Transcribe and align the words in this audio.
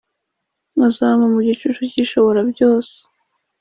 azahama 0.87 1.25
mu 1.33 1.39
gicucu 1.47 1.81
cy’ishoborabyose. 1.91 2.95